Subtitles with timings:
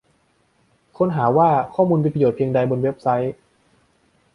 [0.97, 3.33] ค้นหาว่าข้อมูลมีประโยชน์เพียงใดบนเว็บไซต์